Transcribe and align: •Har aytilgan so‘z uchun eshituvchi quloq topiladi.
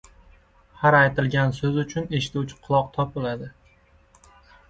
•Har 0.83 0.95
aytilgan 0.99 1.51
so‘z 1.57 1.77
uchun 1.83 2.09
eshituvchi 2.19 2.57
quloq 2.67 2.89
topiladi. 2.95 3.51